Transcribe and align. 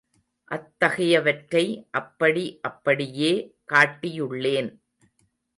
அத்தகையவற்றை 0.51 1.63
அப்படி 1.91 2.45
அப்படியே 2.61 3.31
காட்டியுள்ளேன். 3.73 4.71